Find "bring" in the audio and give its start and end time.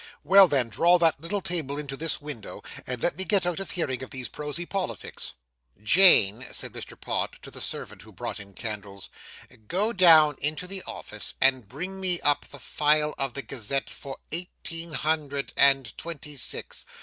11.69-11.99